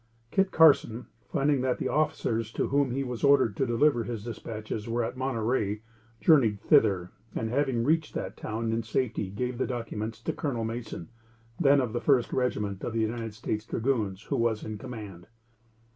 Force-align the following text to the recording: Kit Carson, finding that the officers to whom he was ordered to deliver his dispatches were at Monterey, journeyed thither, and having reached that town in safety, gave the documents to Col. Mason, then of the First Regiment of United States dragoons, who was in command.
Kit 0.31 0.49
Carson, 0.49 1.05
finding 1.31 1.61
that 1.61 1.77
the 1.77 1.87
officers 1.87 2.51
to 2.53 2.69
whom 2.69 2.89
he 2.89 3.03
was 3.03 3.23
ordered 3.23 3.55
to 3.55 3.67
deliver 3.67 4.03
his 4.03 4.23
dispatches 4.23 4.87
were 4.89 5.03
at 5.03 5.15
Monterey, 5.15 5.83
journeyed 6.19 6.59
thither, 6.59 7.11
and 7.35 7.51
having 7.51 7.83
reached 7.83 8.15
that 8.15 8.35
town 8.35 8.71
in 8.73 8.81
safety, 8.81 9.29
gave 9.29 9.59
the 9.59 9.67
documents 9.67 10.19
to 10.19 10.33
Col. 10.33 10.63
Mason, 10.63 11.09
then 11.59 11.79
of 11.79 11.93
the 11.93 12.01
First 12.01 12.33
Regiment 12.33 12.83
of 12.83 12.95
United 12.95 13.35
States 13.35 13.63
dragoons, 13.63 14.23
who 14.23 14.37
was 14.37 14.63
in 14.65 14.79
command. 14.79 15.27